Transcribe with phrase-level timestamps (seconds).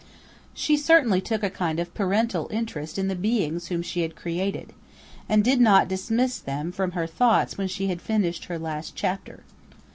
[0.55, 4.73] She certainly took a kind of parental interest in the beings whom she had created,
[5.29, 9.43] and did not dismiss them from her thoughts when she had finished her last chapter.